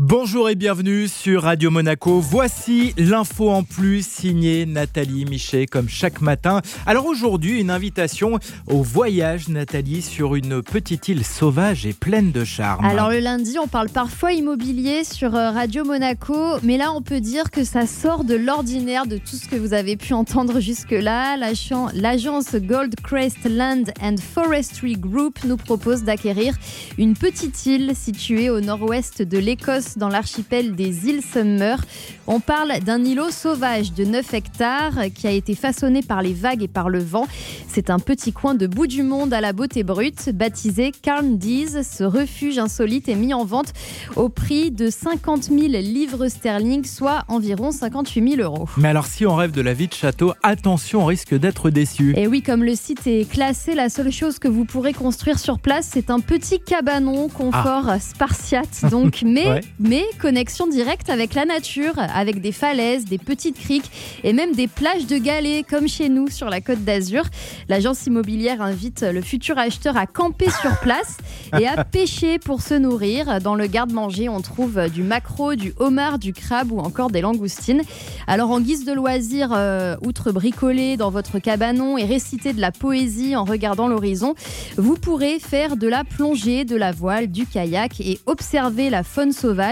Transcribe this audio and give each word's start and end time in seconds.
Bonjour 0.00 0.48
et 0.48 0.54
bienvenue 0.54 1.08
sur 1.08 1.42
Radio 1.42 1.72
Monaco. 1.72 2.20
Voici 2.20 2.94
l'info 2.96 3.50
en 3.50 3.64
plus 3.64 4.06
signée 4.06 4.64
Nathalie 4.64 5.24
Michet 5.24 5.66
comme 5.66 5.88
chaque 5.88 6.20
matin. 6.20 6.62
Alors 6.86 7.04
aujourd'hui, 7.06 7.60
une 7.60 7.72
invitation 7.72 8.38
au 8.68 8.84
voyage 8.84 9.48
Nathalie 9.48 10.00
sur 10.00 10.36
une 10.36 10.62
petite 10.62 11.08
île 11.08 11.24
sauvage 11.24 11.84
et 11.84 11.94
pleine 11.94 12.30
de 12.30 12.44
charme. 12.44 12.84
Alors 12.84 13.10
le 13.10 13.18
lundi, 13.18 13.58
on 13.58 13.66
parle 13.66 13.88
parfois 13.88 14.30
immobilier 14.30 15.02
sur 15.02 15.34
euh, 15.34 15.50
Radio 15.50 15.84
Monaco, 15.84 16.60
mais 16.62 16.76
là 16.76 16.92
on 16.92 17.02
peut 17.02 17.20
dire 17.20 17.50
que 17.50 17.64
ça 17.64 17.88
sort 17.88 18.22
de 18.22 18.36
l'ordinaire 18.36 19.04
de 19.04 19.16
tout 19.16 19.34
ce 19.34 19.48
que 19.48 19.56
vous 19.56 19.74
avez 19.74 19.96
pu 19.96 20.12
entendre 20.12 20.60
jusque-là. 20.60 21.36
L'agence 21.36 22.54
Gold 22.54 22.94
Crest 23.02 23.50
Land 23.50 23.82
and 24.00 24.18
Forestry 24.32 24.92
Group 24.92 25.40
nous 25.44 25.56
propose 25.56 26.04
d'acquérir 26.04 26.54
une 26.98 27.14
petite 27.14 27.66
île 27.66 27.96
située 27.96 28.48
au 28.48 28.60
nord-ouest 28.60 29.22
de 29.22 29.38
l'Écosse 29.38 29.87
dans 29.96 30.08
l'archipel 30.08 30.74
des 30.74 31.08
îles 31.08 31.22
Summer. 31.22 31.80
On 32.26 32.40
parle 32.40 32.80
d'un 32.80 33.04
îlot 33.04 33.30
sauvage 33.30 33.92
de 33.92 34.04
9 34.04 34.34
hectares 34.34 34.98
qui 35.14 35.26
a 35.26 35.30
été 35.30 35.54
façonné 35.54 36.02
par 36.02 36.20
les 36.22 36.32
vagues 36.32 36.62
et 36.62 36.68
par 36.68 36.88
le 36.88 36.98
vent. 36.98 37.26
C'est 37.68 37.90
un 37.90 37.98
petit 37.98 38.32
coin 38.32 38.54
de 38.54 38.66
bout 38.66 38.86
du 38.86 39.02
monde 39.02 39.32
à 39.32 39.40
la 39.40 39.52
beauté 39.52 39.84
brute, 39.84 40.30
baptisé 40.34 40.92
Carndies. 40.92 41.82
Ce 41.82 42.04
refuge 42.04 42.58
insolite 42.58 43.08
est 43.08 43.14
mis 43.14 43.32
en 43.32 43.44
vente 43.44 43.72
au 44.16 44.28
prix 44.28 44.70
de 44.70 44.90
50 44.90 45.44
000 45.44 45.60
livres 45.60 46.28
sterling, 46.28 46.84
soit 46.84 47.24
environ 47.28 47.70
58 47.70 48.36
000 48.36 48.42
euros. 48.42 48.68
Mais 48.76 48.88
alors 48.88 49.06
si 49.06 49.24
on 49.26 49.34
rêve 49.34 49.52
de 49.52 49.62
la 49.62 49.74
vie 49.74 49.88
de 49.88 49.94
château, 49.94 50.32
attention, 50.42 51.02
on 51.02 51.06
risque 51.06 51.34
d'être 51.34 51.70
déçu. 51.70 52.14
Et 52.16 52.26
oui, 52.26 52.42
comme 52.42 52.64
le 52.64 52.74
site 52.74 53.06
est 53.06 53.30
classé, 53.30 53.74
la 53.74 53.88
seule 53.88 54.12
chose 54.12 54.38
que 54.38 54.48
vous 54.48 54.64
pourrez 54.64 54.92
construire 54.92 55.38
sur 55.38 55.58
place, 55.58 55.88
c'est 55.92 56.10
un 56.10 56.20
petit 56.20 56.60
cabanon 56.60 57.28
confort 57.28 57.88
ah. 57.88 58.00
spartiate. 58.00 58.84
Donc, 58.90 59.22
mais 59.24 59.60
mais 59.78 60.04
connexion 60.20 60.66
directe 60.66 61.10
avec 61.10 61.34
la 61.34 61.44
nature, 61.44 61.94
avec 61.96 62.40
des 62.40 62.52
falaises, 62.52 63.04
des 63.04 63.18
petites 63.18 63.58
criques 63.58 63.90
et 64.24 64.32
même 64.32 64.52
des 64.52 64.66
plages 64.66 65.06
de 65.06 65.18
galets 65.18 65.64
comme 65.68 65.88
chez 65.88 66.08
nous 66.08 66.28
sur 66.28 66.48
la 66.48 66.60
côte 66.60 66.84
d'Azur. 66.84 67.24
L'agence 67.68 68.06
immobilière 68.06 68.62
invite 68.62 69.02
le 69.02 69.20
futur 69.20 69.58
acheteur 69.58 69.96
à 69.96 70.06
camper 70.06 70.50
sur 70.50 70.78
place 70.80 71.18
et 71.58 71.66
à 71.66 71.84
pêcher 71.84 72.38
pour 72.38 72.62
se 72.62 72.74
nourrir. 72.74 73.40
Dans 73.40 73.54
le 73.54 73.66
garde-manger, 73.66 74.28
on 74.28 74.40
trouve 74.40 74.88
du 74.88 75.02
maquereau, 75.02 75.54
du 75.54 75.72
homard, 75.78 76.18
du 76.18 76.32
crabe 76.32 76.72
ou 76.72 76.78
encore 76.78 77.10
des 77.10 77.20
langoustines. 77.20 77.82
Alors 78.26 78.50
en 78.50 78.60
guise 78.60 78.84
de 78.84 78.92
loisir, 78.92 79.52
euh, 79.54 79.96
outre 80.04 80.32
bricoler 80.32 80.96
dans 80.96 81.10
votre 81.10 81.38
cabanon 81.38 81.96
et 81.96 82.04
réciter 82.04 82.52
de 82.52 82.60
la 82.60 82.72
poésie 82.72 83.36
en 83.36 83.44
regardant 83.44 83.88
l'horizon, 83.88 84.34
vous 84.76 84.96
pourrez 84.96 85.38
faire 85.38 85.76
de 85.76 85.86
la 85.86 86.04
plongée, 86.04 86.64
de 86.64 86.76
la 86.76 86.92
voile, 86.92 87.28
du 87.28 87.46
kayak 87.46 88.00
et 88.00 88.18
observer 88.26 88.90
la 88.90 89.02
faune 89.02 89.32
sauvage 89.32 89.67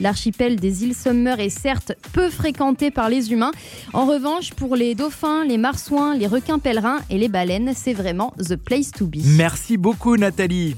L'archipel 0.00 0.56
des 0.56 0.84
îles 0.84 0.94
Summer 0.94 1.38
est 1.40 1.50
certes 1.50 1.92
peu 2.12 2.30
fréquenté 2.30 2.90
par 2.90 3.08
les 3.08 3.32
humains. 3.32 3.52
En 3.92 4.06
revanche, 4.06 4.52
pour 4.54 4.76
les 4.76 4.94
dauphins, 4.94 5.44
les 5.44 5.58
marsouins, 5.58 6.14
les 6.14 6.26
requins 6.26 6.58
pèlerins 6.58 7.00
et 7.10 7.18
les 7.18 7.28
baleines, 7.28 7.72
c'est 7.74 7.94
vraiment 7.94 8.32
the 8.38 8.56
place 8.56 8.90
to 8.90 9.06
be. 9.06 9.18
Merci 9.24 9.76
beaucoup 9.76 10.16
Nathalie. 10.16 10.76